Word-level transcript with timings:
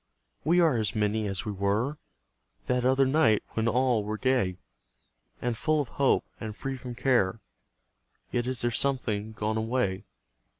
We 0.43 0.59
are 0.59 0.77
as 0.77 0.95
many 0.95 1.27
as 1.27 1.45
we 1.45 1.51
were 1.51 1.99
That 2.65 2.83
other 2.83 3.05
night, 3.05 3.43
when 3.49 3.67
all 3.67 4.03
were 4.03 4.17
gay 4.17 4.57
And 5.39 5.55
full 5.55 5.79
of 5.79 5.89
hope, 5.89 6.25
and 6.39 6.55
free 6.55 6.75
from 6.75 6.95
care; 6.95 7.39
Yet 8.31 8.47
is 8.47 8.61
there 8.61 8.71
something 8.71 9.33
gone 9.33 9.57
away. 9.57 10.05